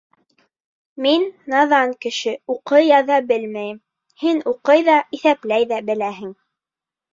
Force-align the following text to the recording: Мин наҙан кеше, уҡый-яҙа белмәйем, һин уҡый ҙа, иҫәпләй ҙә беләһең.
Мин 1.05 1.25
наҙан 1.53 1.93
кеше, 2.05 2.33
уҡый-яҙа 2.55 3.19
белмәйем, 3.33 3.79
һин 4.25 4.43
уҡый 4.55 4.85
ҙа, 4.91 4.99
иҫәпләй 5.21 5.71
ҙә 5.75 5.83
беләһең. 5.93 6.37